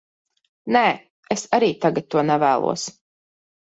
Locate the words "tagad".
1.87-2.11